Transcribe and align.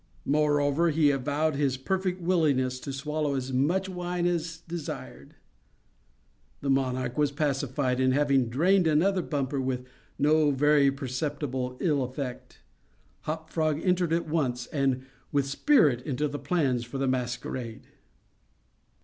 Moreover, 0.25 0.89
he 0.89 1.11
avowed 1.11 1.53
his 1.55 1.77
perfect 1.77 2.19
willingness 2.23 2.79
to 2.79 2.91
swallow 2.91 3.35
as 3.35 3.53
much 3.53 3.87
wine 3.87 4.25
as 4.25 4.63
desired. 4.67 5.35
The 6.61 6.71
monarch 6.71 7.19
was 7.19 7.31
pacified; 7.31 7.99
and 7.99 8.11
having 8.11 8.49
drained 8.49 8.87
another 8.87 9.21
bumper 9.21 9.61
with 9.61 9.85
no 10.17 10.49
very 10.49 10.89
perceptible 10.89 11.77
ill 11.79 12.01
effect, 12.03 12.61
Hop 13.25 13.51
Frog 13.51 13.79
entered 13.83 14.11
at 14.11 14.27
once, 14.27 14.65
and 14.65 15.05
with 15.31 15.45
spirit, 15.45 16.01
into 16.01 16.27
the 16.27 16.39
plans 16.39 16.83
for 16.83 16.97
the 16.97 17.07
masquerade. 17.07 17.85